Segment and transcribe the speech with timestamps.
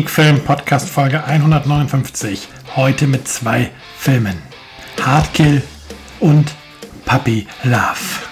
[0.00, 2.48] Sneak Film Podcast Folge 159.
[2.74, 4.38] Heute mit zwei Filmen:
[4.98, 5.62] Hardkill
[6.20, 6.50] und
[7.04, 8.30] Puppy Love.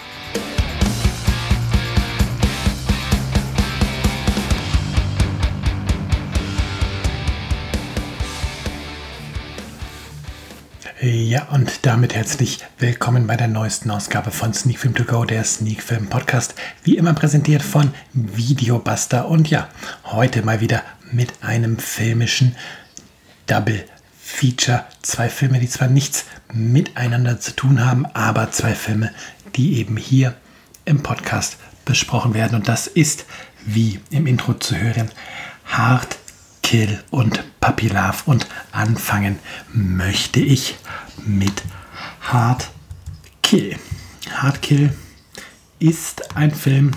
[11.03, 15.45] Ja, und damit herzlich willkommen bei der neuesten Ausgabe von Sneak Film To Go, der
[15.45, 16.55] Sneak Film Podcast.
[16.83, 19.29] Wie immer präsentiert von Videobuster.
[19.29, 19.69] Und ja,
[20.07, 22.57] heute mal wieder mit einem filmischen
[23.47, 23.85] Double
[24.21, 24.85] Feature.
[25.03, 29.13] Zwei Filme, die zwar nichts miteinander zu tun haben, aber zwei Filme,
[29.57, 30.35] die eben hier
[30.85, 32.55] im Podcast besprochen werden.
[32.55, 33.25] Und das ist,
[33.65, 35.11] wie im Intro zu hören,
[35.65, 36.19] Hard
[36.63, 38.19] Kill und Puppy Love.
[38.27, 39.39] Und anfangen
[39.73, 40.77] möchte ich
[41.25, 41.63] mit
[42.21, 42.69] Hard
[43.43, 43.77] Kill.
[44.35, 44.93] Hard Kill
[45.79, 46.93] ist ein Film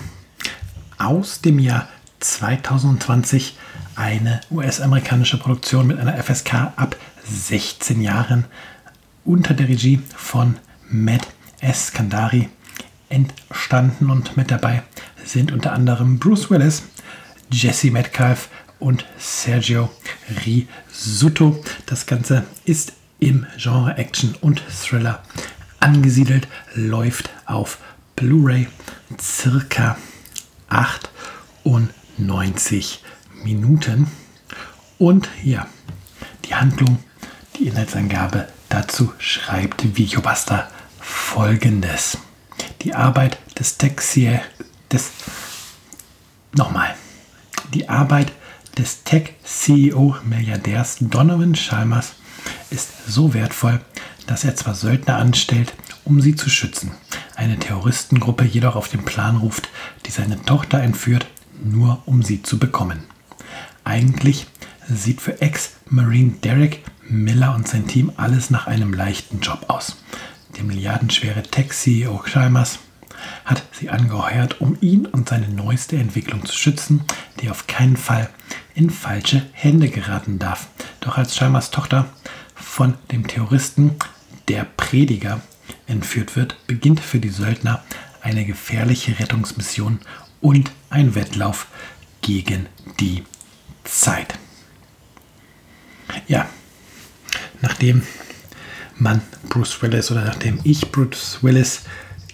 [0.98, 1.88] aus dem Jahr
[2.20, 3.56] 2020
[3.96, 8.44] eine US-amerikanische Produktion mit einer FSK ab 16 Jahren
[9.24, 10.56] unter der Regie von
[10.88, 11.26] Matt
[11.60, 11.92] S.
[11.92, 12.48] Kandari
[13.08, 14.82] entstanden und mit dabei
[15.24, 16.82] sind unter anderem Bruce Willis,
[17.50, 18.48] Jesse Metcalfe
[18.78, 19.90] und Sergio
[20.44, 21.62] Risotto.
[21.86, 25.22] Das Ganze ist im Genre Action und Thriller
[25.78, 27.78] angesiedelt, läuft auf
[28.16, 28.66] Blu-ray
[29.20, 29.96] circa
[30.68, 33.02] 98
[33.44, 34.08] Minuten.
[34.98, 35.66] Und ja,
[36.44, 36.98] die Handlung,
[37.58, 40.70] die Inhaltsangabe dazu schreibt Videobuster
[41.00, 42.18] folgendes.
[42.82, 44.40] Die Arbeit des Tech-CEO,
[44.90, 45.10] des,
[46.52, 46.94] nochmal,
[47.74, 48.32] die Arbeit
[48.78, 52.14] des Tech-CEO-Milliardärs Donovan Chalmers
[52.70, 53.80] ist so wertvoll,
[54.26, 56.92] dass er zwar Söldner anstellt, um sie zu schützen,
[57.36, 59.68] eine Terroristengruppe jedoch auf den Plan ruft,
[60.06, 61.26] die seine Tochter entführt,
[61.62, 63.04] nur um sie zu bekommen.
[63.84, 64.46] Eigentlich
[64.88, 69.96] sieht für Ex-Marine Derek Miller und sein Team alles nach einem leichten Job aus.
[70.56, 72.78] Der milliardenschwere Tech-CEO Chalmers
[73.44, 77.02] hat sie angeheuert, um ihn und seine neueste Entwicklung zu schützen,
[77.40, 78.30] die auf keinen Fall
[78.74, 80.68] in falsche Hände geraten darf.
[81.00, 82.08] Doch als Chalmers Tochter
[82.54, 83.96] von dem Terroristen,
[84.48, 85.40] der Prediger,
[85.86, 87.82] entführt wird, beginnt für die Söldner
[88.20, 90.00] eine gefährliche Rettungsmission
[90.40, 91.66] und ein Wettlauf
[92.20, 92.66] gegen
[93.00, 93.24] die
[93.84, 94.38] Zeit.
[96.28, 96.48] Ja,
[97.60, 98.02] nachdem
[98.96, 101.82] man Bruce Willis oder nachdem ich Bruce Willis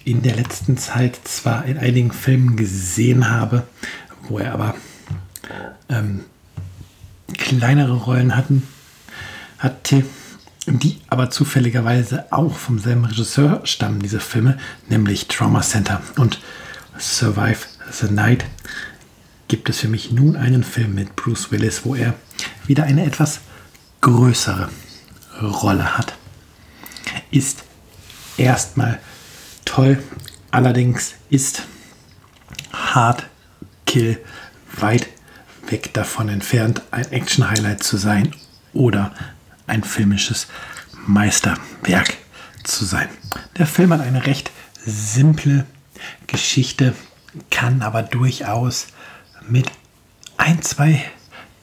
[0.05, 3.67] in der letzten Zeit zwar in einigen Filmen gesehen habe,
[4.27, 4.75] wo er aber
[5.89, 6.21] ähm,
[7.37, 8.67] kleinere Rollen hatten,
[9.57, 10.03] hatte,
[10.67, 16.39] die aber zufälligerweise auch vom selben Regisseur stammen, diese Filme, nämlich Trauma Center und
[16.97, 18.45] Survive the Night,
[19.49, 22.13] gibt es für mich nun einen Film mit Bruce Willis, wo er
[22.65, 23.41] wieder eine etwas
[23.99, 24.69] größere
[25.41, 26.13] Rolle hat.
[27.31, 27.63] Ist
[28.37, 28.99] erstmal
[29.65, 30.01] toll,
[30.51, 31.63] allerdings ist
[32.71, 33.27] Hard
[33.85, 34.19] Kill
[34.77, 35.09] weit
[35.67, 38.35] weg davon entfernt, ein Action-Highlight zu sein
[38.73, 39.13] oder
[39.65, 40.47] ein filmisches
[41.07, 42.17] Meisterwerk
[42.63, 43.09] zu sein.
[43.57, 44.51] Der Film hat eine recht
[44.85, 45.65] simple
[46.27, 46.93] Geschichte,
[47.49, 48.87] kann aber durchaus
[49.49, 49.71] mit
[50.37, 51.03] ein, zwei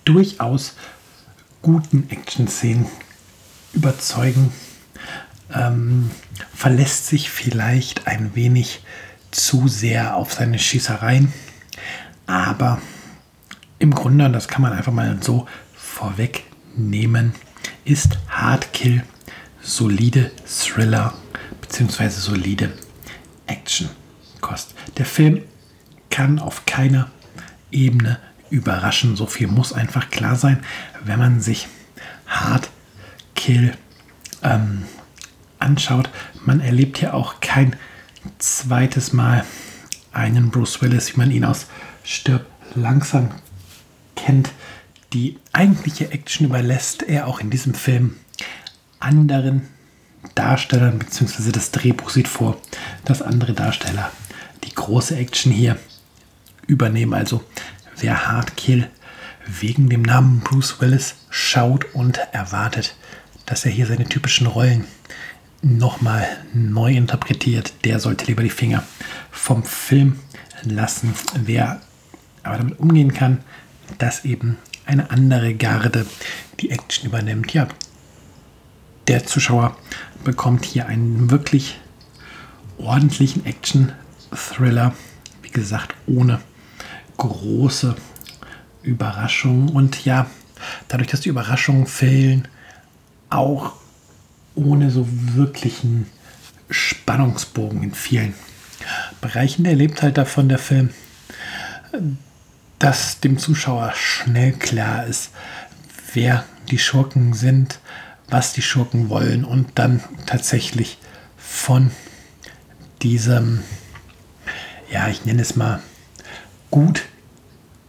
[0.05, 0.75] durchaus
[1.63, 2.87] guten Action-Szenen
[3.73, 4.53] überzeugen.
[5.55, 6.11] Ähm,
[6.55, 8.83] verlässt sich vielleicht ein wenig
[9.31, 11.33] zu sehr auf seine Schießereien.
[12.27, 12.81] Aber
[13.79, 17.35] im Grunde, das kann man einfach mal so vorwegnehmen,
[17.85, 19.05] ist Hardkill
[19.61, 21.15] solide Thriller
[21.61, 22.09] bzw.
[22.09, 22.73] solide
[23.47, 24.75] Action-Kost.
[24.97, 25.43] Der Film
[26.11, 27.11] kann auf keiner
[27.77, 28.19] Ebene
[28.51, 29.17] überraschen.
[29.17, 30.65] So viel muss einfach klar sein,
[31.05, 31.69] wenn man sich
[32.27, 32.71] Hard
[33.35, 33.75] Kill
[34.43, 34.85] ähm,
[35.59, 36.09] anschaut.
[36.45, 37.77] Man erlebt hier auch kein
[38.39, 39.45] zweites Mal
[40.13, 41.67] einen Bruce Willis, wie man ihn aus
[42.03, 43.31] Stirb langsam
[44.17, 44.51] kennt.
[45.13, 48.17] Die eigentliche Action überlässt er auch in diesem Film
[48.99, 49.69] anderen
[50.35, 52.61] Darstellern, beziehungsweise das Drehbuch sieht vor,
[53.05, 54.11] dass andere Darsteller
[54.65, 55.77] die große Action hier
[56.67, 57.15] übernehmen.
[57.15, 57.45] Also
[57.99, 58.89] wer Hardkill
[59.47, 62.97] wegen dem Namen Bruce Willis schaut und erwartet,
[63.47, 64.85] dass er hier seine typischen Rollen
[65.63, 68.83] nochmal neu interpretiert, der sollte lieber die Finger
[69.31, 70.19] vom Film
[70.63, 71.15] lassen.
[71.35, 71.81] Wer
[72.43, 73.39] aber damit umgehen kann,
[73.99, 76.07] dass eben eine andere Garde
[76.61, 77.53] die Action übernimmt.
[77.53, 77.69] Ja,
[79.09, 79.77] der Zuschauer
[80.25, 81.79] bekommt hier einen wirklich
[82.79, 84.95] ordentlichen Action-Thriller.
[85.43, 86.41] Wie gesagt, ohne
[87.17, 87.97] große
[88.83, 89.69] Überraschungen.
[89.71, 90.27] Und ja,
[90.89, 92.49] dadurch, dass die Überraschungen fehlen,
[93.31, 93.73] auch
[94.55, 96.07] ohne so wirklichen
[96.71, 98.35] Spannungsbogen in vielen
[99.21, 99.65] Bereichen.
[99.65, 100.91] Der lebt halt davon, der Film,
[102.79, 105.31] dass dem Zuschauer schnell klar ist,
[106.13, 107.79] wer die Schurken sind,
[108.29, 110.99] was die Schurken wollen und dann tatsächlich
[111.37, 111.91] von
[113.03, 113.63] diesem,
[114.91, 115.81] ja, ich nenne es mal,
[116.71, 117.05] gut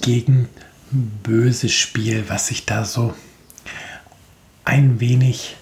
[0.02, 0.48] gegen
[0.92, 3.14] böse Spiel, was sich da so
[4.66, 5.56] ein wenig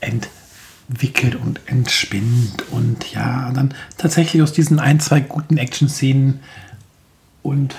[0.00, 2.64] entwickelt und entspinnt.
[2.70, 6.40] Und ja, dann tatsächlich aus diesen ein, zwei guten Action-Szenen
[7.42, 7.76] und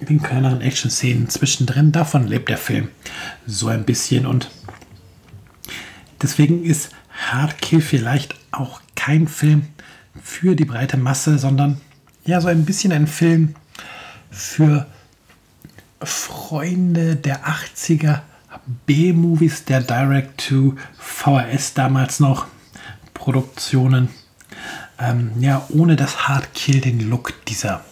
[0.00, 2.88] den kleineren Action-Szenen zwischendrin, davon lebt der Film
[3.46, 4.26] so ein bisschen.
[4.26, 4.50] Und
[6.22, 9.66] deswegen ist Hardkill vielleicht auch kein Film
[10.22, 11.80] für die breite Masse, sondern
[12.24, 13.54] ja, so ein bisschen ein Film
[14.30, 14.86] für
[16.02, 18.20] Freunde der 80er
[18.86, 22.46] B-Movies, der Direct-to-VHS damals noch
[23.14, 24.08] Produktionen.
[24.98, 27.84] Ähm, ja, ohne das Hardkill den Look dieser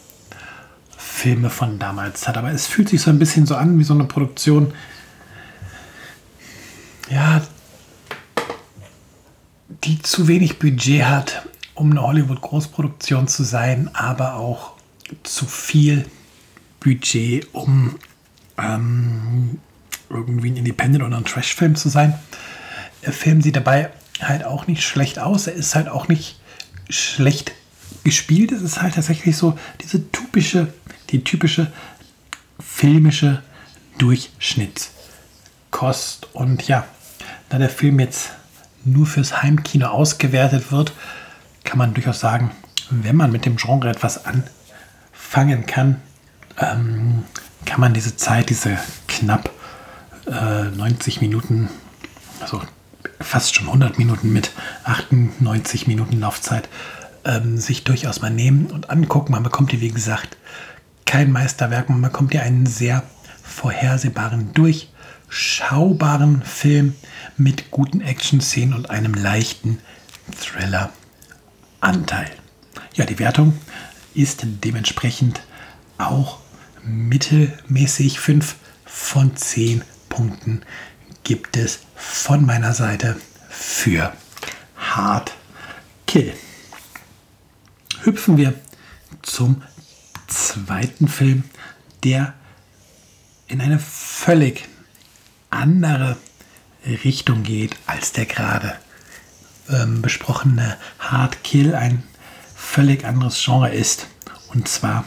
[0.97, 2.37] Filme von damals hat.
[2.37, 4.73] Aber es fühlt sich so ein bisschen so an wie so eine Produktion.
[7.11, 7.43] Ja,
[9.85, 14.73] die zu wenig Budget hat, um eine Hollywood-Großproduktion zu sein, aber auch
[15.23, 16.05] zu viel
[16.81, 17.97] Budget, um
[18.57, 19.59] ähm,
[20.11, 22.15] irgendwie ein Independent oder ein Trash-Film zu sein.
[23.05, 23.91] Der Film sieht dabei
[24.21, 25.47] halt auch nicht schlecht aus.
[25.47, 26.41] Er ist halt auch nicht
[26.89, 27.53] schlecht
[28.05, 28.53] gespielt.
[28.53, 30.73] Es ist halt tatsächlich so diese typische
[31.11, 31.73] die typische
[32.61, 33.43] filmische
[33.99, 36.29] Durchschnittskost.
[36.33, 36.87] Und ja,
[37.49, 38.31] da der Film jetzt
[38.85, 40.93] nur fürs Heimkino ausgewertet wird,
[41.65, 42.53] kann man durchaus sagen,
[42.91, 46.01] wenn man mit dem Genre etwas anfangen kann,
[46.59, 47.25] ähm,
[47.65, 49.51] kann man diese Zeit, diese knapp
[50.27, 51.69] äh, 90 Minuten,
[52.41, 52.63] also
[53.21, 54.51] fast schon 100 Minuten mit
[54.85, 56.69] 98 Minuten Laufzeit,
[57.25, 59.33] ähm, sich durchaus mal nehmen und angucken.
[59.33, 60.37] Man bekommt die, wie gesagt,
[61.05, 61.89] kein Meisterwerk.
[61.89, 63.03] Man bekommt hier einen sehr
[63.43, 66.95] vorhersehbaren, durchschaubaren Film
[67.37, 69.79] mit guten Action-Szenen und einem leichten
[70.39, 72.31] Thriller-Anteil.
[72.95, 73.59] Ja, die Wertung
[74.15, 75.41] ist dementsprechend
[75.99, 76.39] auch
[76.89, 78.21] mittelmäßig.
[78.21, 80.63] 5 von 10 Punkten
[81.25, 83.17] gibt es von meiner Seite
[83.49, 84.13] für
[84.77, 85.35] Hard
[86.07, 86.33] Kill.
[88.03, 88.55] Hüpfen wir
[89.23, 89.63] zum
[90.27, 91.45] zweiten Film,
[92.05, 92.35] der
[93.47, 94.69] in eine völlig
[95.51, 96.17] andere
[97.05, 98.79] Richtung geht als der gerade
[99.69, 102.03] ähm, besprochene Hard Kill, ein
[102.55, 104.07] völlig anderes Genre ist.
[104.49, 105.05] Und zwar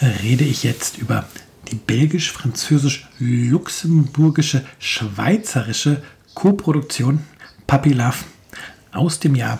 [0.00, 1.28] rede ich jetzt über
[1.70, 6.02] die belgisch-französisch-luxemburgische schweizerische
[6.34, 7.24] Koproduktion
[7.66, 8.18] Puppy Love
[8.92, 9.58] aus dem Jahr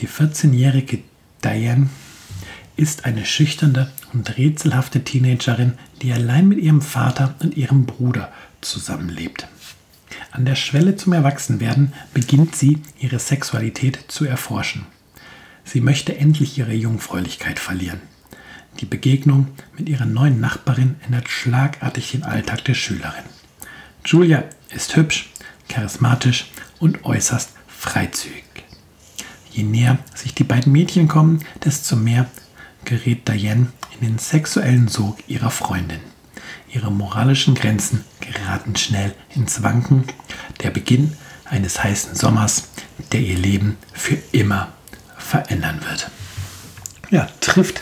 [0.00, 0.98] Die 14-jährige
[1.42, 1.88] Diane
[2.76, 9.46] ist eine schüchterne und rätselhafte Teenagerin, die allein mit ihrem Vater und ihrem Bruder zusammenlebt.
[10.32, 14.86] An der Schwelle zum Erwachsenwerden beginnt sie, ihre Sexualität zu erforschen.
[15.64, 18.00] Sie möchte endlich ihre Jungfräulichkeit verlieren.
[18.80, 23.24] Die Begegnung mit ihrer neuen Nachbarin ändert schlagartig den Alltag der Schülerin.
[24.04, 25.30] Julia ist hübsch,
[25.68, 26.50] charismatisch
[26.80, 28.44] und äußerst freizügig.
[29.50, 32.26] Je näher sich die beiden Mädchen kommen, desto mehr
[32.84, 36.00] gerät Diane in den sexuellen Sog ihrer Freundin.
[36.68, 40.04] Ihre moralischen Grenzen geraten schnell ins Wanken.
[40.62, 42.68] Der Beginn eines heißen Sommers,
[43.12, 44.72] der ihr Leben für immer
[45.16, 46.10] verändern wird.
[47.10, 47.80] Ja, trifft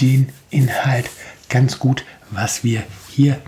[0.00, 1.10] den Inhalt
[1.48, 3.40] ganz gut, was wir hier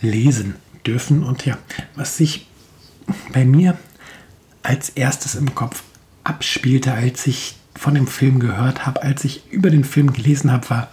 [0.00, 1.24] lesen dürfen.
[1.24, 1.58] Und ja,
[1.94, 2.46] was sich
[3.32, 3.76] bei mir
[4.62, 5.82] als erstes im Kopf
[6.24, 10.68] abspielte, als ich von dem Film gehört habe, als ich über den Film gelesen habe,
[10.70, 10.88] war,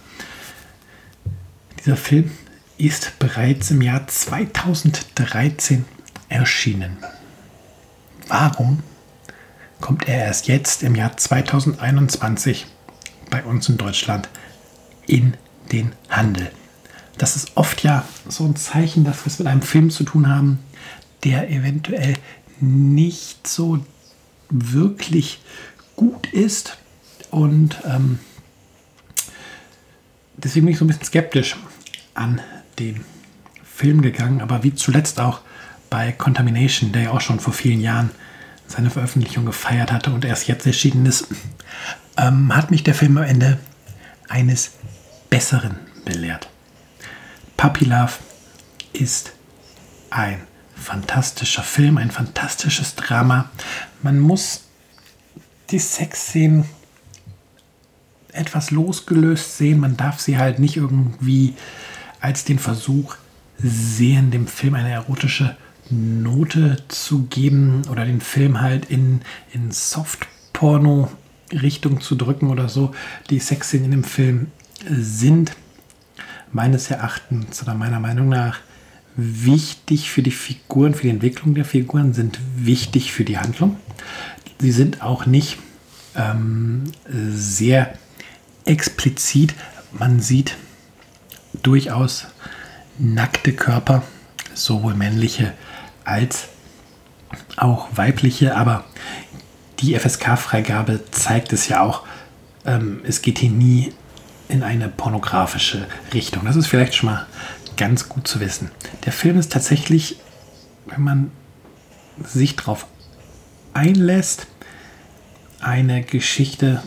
[1.84, 2.30] dieser Film
[2.78, 5.84] ist bereits im Jahr 2013
[6.28, 6.96] erschienen.
[8.28, 8.82] Warum
[9.80, 12.66] kommt er erst jetzt im Jahr 2021
[13.30, 14.28] bei uns in Deutschland
[15.06, 15.34] in
[15.72, 16.50] den Handel?
[17.18, 20.28] Das ist oft ja so ein Zeichen, dass wir es mit einem Film zu tun
[20.28, 20.58] haben,
[21.24, 22.14] der eventuell
[22.60, 23.84] nicht so
[24.50, 25.40] wirklich
[25.96, 26.76] gut ist.
[27.30, 28.18] Und ähm,
[30.36, 31.56] deswegen bin ich so ein bisschen skeptisch
[32.14, 32.40] an
[32.78, 33.04] den
[33.64, 35.40] Film gegangen, aber wie zuletzt auch
[35.90, 38.10] bei Contamination, der ja auch schon vor vielen Jahren
[38.66, 41.28] seine Veröffentlichung gefeiert hatte und erst jetzt erschienen ist,
[42.16, 43.58] ähm, hat mich der Film am Ende
[44.28, 44.72] eines
[45.30, 46.48] Besseren belehrt.
[47.56, 48.12] Puppy Love
[48.92, 49.32] ist
[50.10, 50.40] ein
[50.74, 53.50] fantastischer Film, ein fantastisches Drama.
[54.02, 54.64] Man muss
[55.70, 56.64] die Sexszenen
[58.32, 59.80] etwas losgelöst sehen.
[59.80, 61.54] Man darf sie halt nicht irgendwie
[62.20, 63.16] als den Versuch
[63.58, 65.56] sehen, dem Film eine erotische
[65.88, 72.92] Note zu geben oder den Film halt in, in Soft-Porno-Richtung zu drücken oder so.
[73.30, 74.50] Die Sexszenen in dem Film
[74.88, 75.52] sind
[76.52, 78.58] meines Erachtens oder meiner Meinung nach
[79.16, 83.76] wichtig für die Figuren, für die Entwicklung der Figuren, sind wichtig für die Handlung.
[84.58, 85.58] Sie sind auch nicht
[86.14, 87.94] ähm, sehr
[88.64, 89.54] explizit.
[89.92, 90.56] Man sieht
[91.62, 92.26] durchaus
[92.98, 94.02] nackte Körper,
[94.54, 95.52] sowohl männliche
[96.04, 96.48] als
[97.56, 98.84] auch weibliche, aber
[99.80, 102.04] die FSK-Freigabe zeigt es ja auch,
[102.64, 103.92] ähm, es geht hier nie
[104.48, 106.44] in eine pornografische Richtung.
[106.44, 107.26] Das ist vielleicht schon mal
[107.76, 108.70] ganz gut zu wissen.
[109.04, 110.18] Der Film ist tatsächlich,
[110.86, 111.30] wenn man
[112.24, 112.86] sich darauf
[113.74, 114.46] einlässt,
[115.60, 116.82] eine Geschichte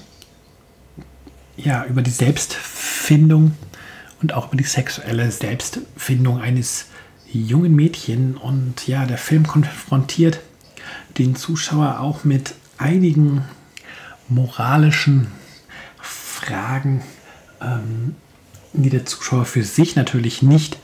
[1.58, 3.56] ja, über die Selbstfindung
[4.22, 6.86] und auch über die sexuelle Selbstfindung eines
[7.32, 8.38] jungen Mädchen.
[8.38, 10.40] Und ja, der Film konfrontiert
[11.18, 13.44] den Zuschauer auch mit einigen
[14.30, 15.28] moralischen
[16.02, 17.02] Fragen,
[17.62, 18.16] ähm,
[18.74, 20.78] die der Zuschauer für sich natürlich nicht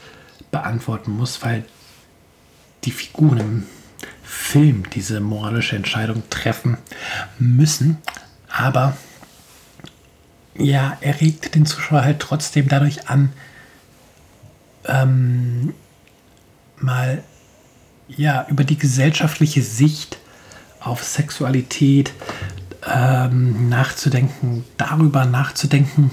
[0.51, 1.65] beantworten muss, weil
[2.83, 3.63] die Figuren im
[4.23, 6.77] Film diese moralische Entscheidung treffen
[7.39, 7.97] müssen.
[8.49, 8.95] Aber
[10.57, 13.33] ja, er regt den Zuschauer halt trotzdem dadurch an,
[14.85, 15.73] ähm,
[16.77, 17.23] mal
[18.07, 20.17] ja über die gesellschaftliche Sicht
[20.79, 22.13] auf Sexualität
[22.87, 26.11] ähm, nachzudenken, darüber nachzudenken,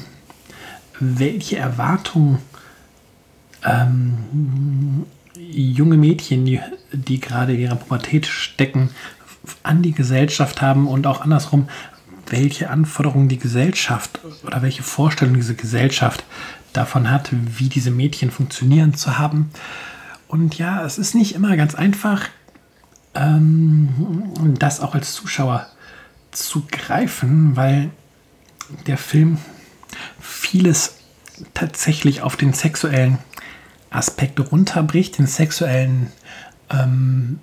[1.03, 2.39] welche Erwartungen
[3.65, 5.07] ähm,
[5.37, 6.61] junge Mädchen, die,
[6.93, 8.91] die gerade in ihrer Pubertät stecken,
[9.63, 11.69] an die Gesellschaft haben und auch andersrum,
[12.29, 16.25] welche Anforderungen die Gesellschaft oder welche Vorstellungen diese Gesellschaft
[16.73, 19.51] davon hat, wie diese Mädchen funktionieren zu haben.
[20.29, 22.29] Und ja, es ist nicht immer ganz einfach,
[23.15, 23.89] ähm,
[24.59, 25.67] das auch als Zuschauer
[26.31, 27.91] zu greifen, weil
[28.87, 29.39] der Film
[30.23, 30.95] vieles
[31.55, 33.19] tatsächlich auf den sexuellen
[33.91, 36.13] Aspekt runterbricht, den sexuellen
[36.71, 37.41] ähm,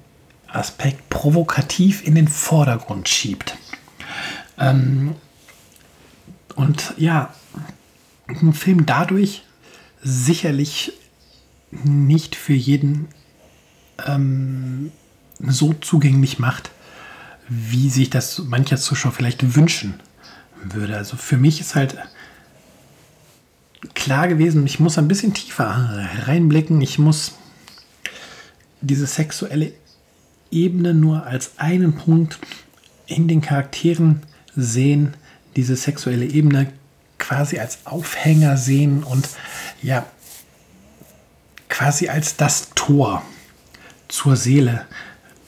[0.48, 3.56] Aspekt provokativ in den Vordergrund schiebt.
[4.58, 5.16] Ähm,
[6.56, 7.34] und ja,
[8.28, 9.44] ein Film dadurch
[10.02, 10.94] sicherlich
[11.72, 13.10] nicht für jeden
[14.08, 14.92] ähm,
[15.40, 16.72] so zugänglich macht,
[17.48, 20.00] wie sich das mancher Zuschauer vielleicht wünschen
[20.64, 20.98] würde.
[20.98, 21.98] Also für mich ist halt
[23.94, 26.82] klar gewesen, ich muss ein bisschen tiefer reinblicken.
[26.82, 27.34] Ich muss
[28.82, 29.74] diese sexuelle
[30.52, 32.40] Ebene nur als einen Punkt
[33.08, 34.24] in den Charakteren
[34.56, 35.14] sehen,
[35.56, 36.72] diese sexuelle Ebene
[37.18, 39.30] quasi als Aufhänger sehen und
[39.82, 40.06] ja,
[41.68, 43.24] quasi als das Tor
[44.08, 44.86] zur Seele,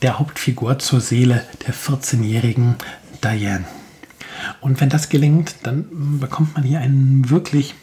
[0.01, 2.75] der Hauptfigur zur Seele der 14-jährigen
[3.23, 3.65] Diane.
[4.59, 7.75] Und wenn das gelingt, dann bekommt man hier einen wirklich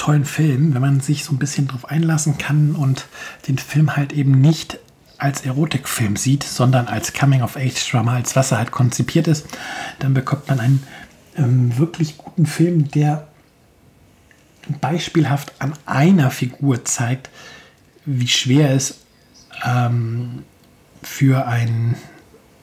[0.00, 3.06] tollen Film, wenn man sich so ein bisschen drauf einlassen kann und
[3.48, 4.78] den Film halt eben nicht
[5.18, 9.46] als Erotikfilm sieht, sondern als Coming-of-Age-Drama, als was er halt konzipiert ist,
[9.98, 10.82] dann bekommt man einen
[11.36, 13.28] ähm, wirklich guten Film, der
[14.80, 17.28] beispielhaft an einer Figur zeigt,
[18.06, 19.00] wie schwer es
[19.66, 20.44] ähm,
[21.02, 21.94] für ein,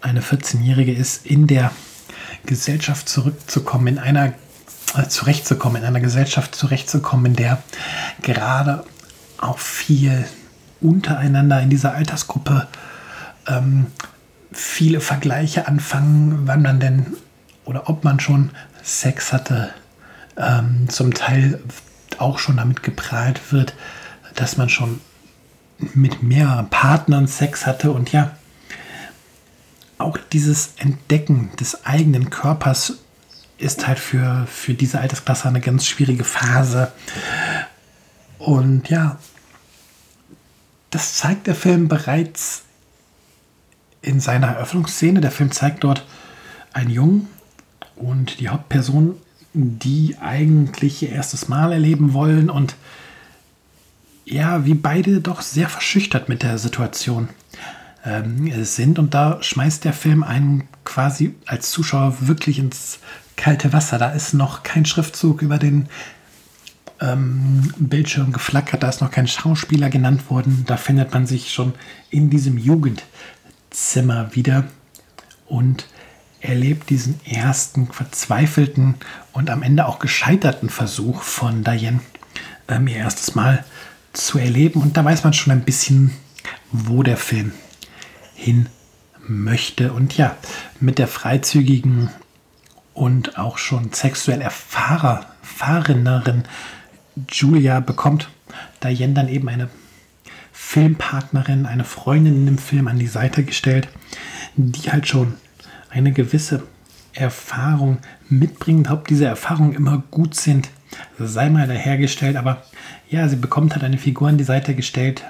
[0.01, 1.71] eine 14-Jährige ist, in der
[2.47, 4.33] Gesellschaft zurückzukommen, in einer
[5.09, 7.61] zurechtzukommen, in einer Gesellschaft zurechtzukommen, in der
[8.21, 8.83] gerade
[9.37, 10.25] auch viel
[10.81, 12.67] untereinander in dieser Altersgruppe
[13.47, 13.87] ähm,
[14.51, 17.17] viele Vergleiche anfangen, wann man denn
[17.65, 18.51] oder ob man schon
[18.81, 19.73] Sex hatte,
[20.37, 21.59] ähm, zum Teil
[22.17, 23.73] auch schon damit geprahlt wird,
[24.35, 25.01] dass man schon
[25.93, 27.91] mit mehreren Partnern Sex hatte.
[27.91, 28.31] Und ja,
[29.97, 32.99] auch dieses Entdecken des eigenen Körpers
[33.57, 36.91] ist halt für, für diese Altersklasse eine ganz schwierige Phase.
[38.37, 39.17] Und ja,
[40.89, 42.63] das zeigt der Film bereits
[44.01, 45.21] in seiner Eröffnungsszene.
[45.21, 46.05] Der Film zeigt dort
[46.73, 47.27] einen Jungen
[47.95, 49.15] und die Hauptperson,
[49.53, 52.75] die eigentlich ihr erstes Mal erleben wollen und
[54.23, 57.29] ja, wie beide doch sehr verschüchtert mit der Situation
[58.07, 58.99] ähm, sind.
[58.99, 62.99] Und da schmeißt der Film einen quasi als Zuschauer wirklich ins
[63.35, 63.97] kalte Wasser.
[63.97, 65.89] Da ist noch kein Schriftzug über den
[67.01, 70.63] ähm, Bildschirm geflackert, da ist noch kein Schauspieler genannt worden.
[70.65, 71.73] Da findet man sich schon
[72.09, 74.63] in diesem Jugendzimmer wieder
[75.45, 75.87] und
[76.39, 78.95] erlebt diesen ersten verzweifelten
[79.33, 81.99] und am Ende auch gescheiterten Versuch von Diane,
[82.67, 83.65] ähm, ihr erstes Mal
[84.13, 84.81] zu erleben.
[84.81, 86.11] Und da weiß man schon ein bisschen,
[86.71, 87.51] wo der Film
[88.37, 88.67] hin
[89.27, 89.91] möchte.
[89.91, 90.37] Und ja,
[90.79, 92.09] mit der freizügigen
[92.93, 96.45] und auch schon sexuell erfahreneren
[97.29, 98.29] Julia bekommt
[98.83, 99.69] Diane dann eben eine
[100.51, 103.87] Filmpartnerin, eine Freundin im Film an die Seite gestellt,
[104.55, 105.33] die halt schon
[105.89, 106.63] eine gewisse
[107.13, 107.97] Erfahrung
[108.29, 108.91] mitbringt.
[108.91, 110.69] Ob diese Erfahrungen immer gut sind,
[111.17, 112.63] sei mal dahergestellt, aber
[113.09, 115.23] ja, sie bekommt halt eine Figur an die Seite gestellt,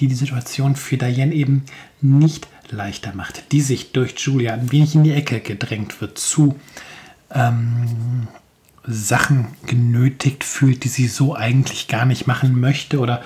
[0.00, 1.64] die die Situation für Diane eben
[2.00, 6.58] nicht leichter macht, die sich durch Julia ein wenig in die Ecke gedrängt wird, zu
[7.30, 8.28] ähm,
[8.86, 13.22] Sachen genötigt fühlt, die sie so eigentlich gar nicht machen möchte oder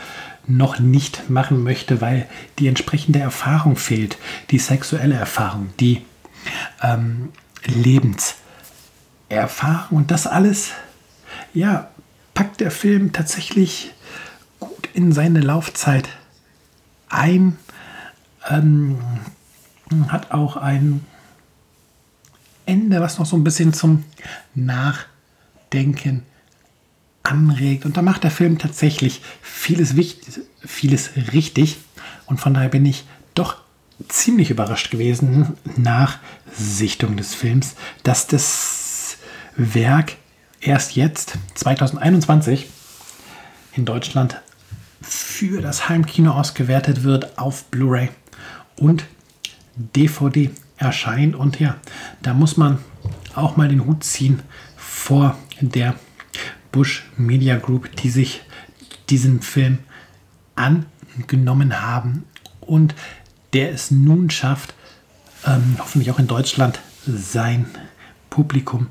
[0.46, 2.26] noch nicht machen möchte, weil
[2.58, 4.16] die entsprechende Erfahrung fehlt,
[4.50, 6.02] die sexuelle Erfahrung, die
[6.82, 7.30] ähm,
[7.66, 9.98] Lebenserfahrung.
[9.98, 10.70] Und das alles,
[11.52, 11.90] ja,
[12.34, 13.92] packt der Film tatsächlich
[14.58, 16.08] gut in seine Laufzeit
[17.08, 17.58] ein,
[18.48, 18.98] ähm,
[20.08, 21.04] hat auch ein
[22.66, 24.04] Ende, was noch so ein bisschen zum
[24.54, 26.22] Nachdenken
[27.22, 27.84] anregt.
[27.86, 31.78] Und da macht der Film tatsächlich vieles, wichtig, vieles richtig.
[32.26, 33.56] Und von daher bin ich doch
[34.08, 36.18] ziemlich überrascht gewesen nach
[36.52, 39.16] Sichtung des Films, dass das
[39.56, 40.16] Werk
[40.60, 42.68] erst jetzt, 2021,
[43.74, 44.40] in Deutschland
[45.38, 48.08] für das Heimkino ausgewertet wird auf Blu-ray
[48.74, 49.04] und
[49.76, 51.36] DVD erscheint.
[51.36, 51.76] Und ja,
[52.22, 52.78] da muss man
[53.36, 54.42] auch mal den Hut ziehen
[54.76, 55.94] vor der
[56.72, 58.42] Bush Media Group, die sich
[59.10, 59.78] diesen Film
[60.56, 62.24] angenommen haben
[62.60, 62.96] und
[63.52, 64.74] der es nun schafft,
[65.46, 67.66] ähm, hoffentlich auch in Deutschland sein
[68.28, 68.88] Publikum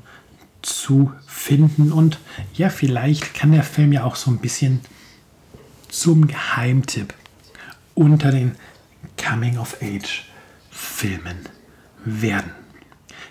[0.62, 1.92] zu finden.
[1.92, 2.18] Und
[2.54, 4.80] ja, vielleicht kann der Film ja auch so ein bisschen
[5.88, 7.14] zum Geheimtipp
[7.94, 8.56] unter den
[9.22, 11.38] Coming-of-Age-Filmen
[12.04, 12.50] werden.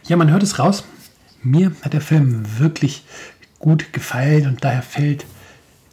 [0.05, 0.83] Ja, man hört es raus.
[1.43, 3.03] Mir hat der Film wirklich
[3.59, 5.25] gut gefallen und daher fällt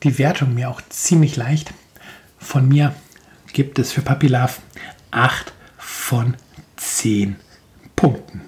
[0.02, 1.72] die Wertung mir auch ziemlich leicht.
[2.38, 2.94] Von mir
[3.52, 4.54] gibt es für Puppy Love
[5.10, 6.36] 8 von
[6.76, 7.36] 10
[7.96, 8.42] Punkten.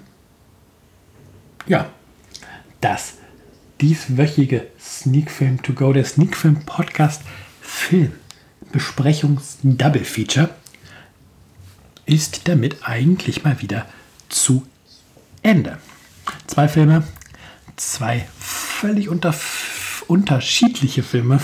[1.65, 1.89] Ja,
[2.81, 3.15] das
[3.81, 7.21] dieswöchige Sneak Film to go, der Sneak Film Podcast
[7.77, 8.11] Film
[8.73, 10.49] Besprechungs Double Feature
[12.05, 13.85] ist damit eigentlich mal wieder
[14.27, 14.67] zu
[15.41, 15.77] Ende.
[16.47, 17.03] Zwei Filme,
[17.77, 19.33] zwei völlig unter,
[20.07, 21.39] unterschiedliche Filme.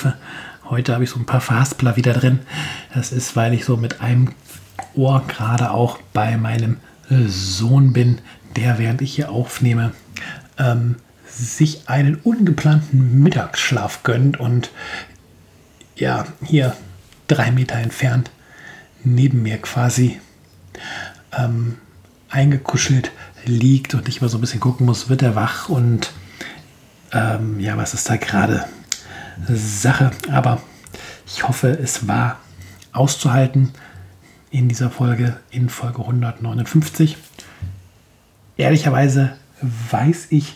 [0.65, 2.39] Heute habe ich so ein paar Verhaspler wieder drin.
[2.93, 4.33] Das ist, weil ich so mit einem
[4.95, 6.77] Ohr gerade auch bei meinem
[7.09, 8.19] Sohn bin,
[8.57, 9.93] der, während ich hier aufnehme,
[10.57, 14.71] ähm, sich einen ungeplanten Mittagsschlaf gönnt und
[16.03, 16.75] ja, hier
[17.27, 18.29] drei Meter entfernt
[19.05, 20.19] neben mir quasi
[21.31, 21.77] ähm,
[22.29, 23.11] eingekuschelt
[23.45, 26.11] liegt und ich immer so ein bisschen gucken muss, wird er wach und
[27.13, 28.65] ähm, ja, was ist da gerade
[29.47, 30.11] Sache.
[30.29, 30.61] Aber
[31.25, 32.39] ich hoffe, es war
[32.91, 33.71] auszuhalten
[34.51, 37.17] in dieser Folge, in Folge 159.
[38.57, 39.37] Ehrlicherweise
[39.89, 40.55] weiß ich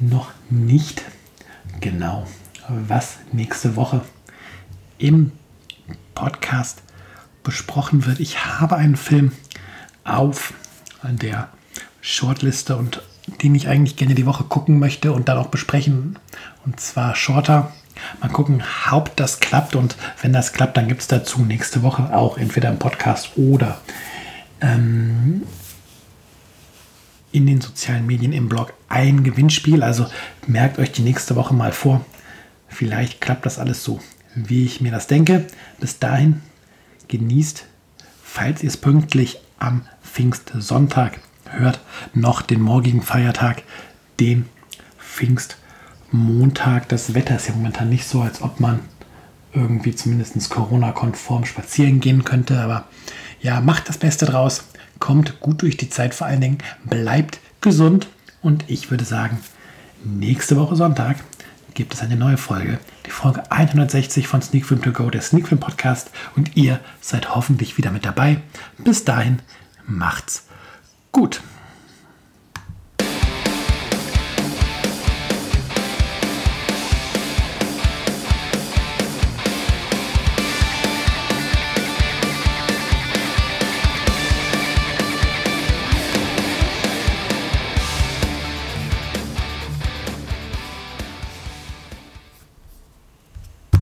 [0.00, 1.02] noch nicht
[1.80, 2.26] genau,
[2.68, 4.00] was nächste Woche
[4.98, 5.32] im
[6.14, 6.82] Podcast
[7.42, 8.20] besprochen wird.
[8.20, 9.32] Ich habe einen Film
[10.04, 10.52] auf
[11.02, 11.48] der
[12.00, 13.02] Shortliste und
[13.42, 16.18] den ich eigentlich gerne die Woche gucken möchte und dann auch besprechen.
[16.64, 17.72] Und zwar Shorter.
[18.20, 19.74] Mal gucken, ob das klappt.
[19.74, 23.80] Und wenn das klappt, dann gibt es dazu nächste Woche auch entweder im Podcast oder
[24.60, 25.42] ähm,
[27.32, 29.82] in den sozialen Medien im Blog ein Gewinnspiel.
[29.82, 30.06] Also
[30.46, 32.04] merkt euch die nächste Woche mal vor.
[32.68, 34.00] Vielleicht klappt das alles so,
[34.36, 35.46] wie ich mir das denke.
[35.80, 36.42] Bis dahin
[37.08, 37.64] genießt,
[38.22, 41.18] falls ihr es pünktlich am Pfingstsonntag
[41.48, 41.80] hört,
[42.14, 43.62] noch den morgigen Feiertag,
[44.20, 44.46] den
[44.98, 46.88] Pfingstmontag.
[46.88, 48.80] Das Wetter ist ja momentan nicht so, als ob man
[49.52, 52.60] irgendwie zumindest Corona-konform spazieren gehen könnte.
[52.60, 52.84] Aber
[53.40, 54.64] ja, macht das Beste draus,
[54.98, 58.08] kommt gut durch die Zeit vor allen Dingen, bleibt gesund
[58.42, 59.38] und ich würde sagen,
[60.04, 61.16] nächste Woche Sonntag
[61.76, 65.46] gibt es eine neue Folge, die Folge 160 von Sneak Film To Go, der Sneak
[65.46, 68.40] Film Podcast und ihr seid hoffentlich wieder mit dabei.
[68.78, 69.40] Bis dahin,
[69.86, 70.46] macht's
[71.12, 71.42] gut.